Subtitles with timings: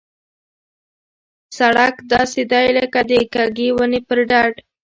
[1.57, 4.53] سړک داسې دی لکه د کږې ونې پر ډډ.